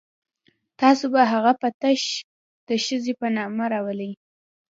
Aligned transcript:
تاسو 0.79 1.05
به 1.13 1.21
هغه 1.33 1.53
په 1.61 1.67
تش 1.81 2.01
د 2.67 2.69
ښځې 2.85 3.13
په 3.19 3.27
نامه 3.35 3.65
راولئ. 3.73 4.11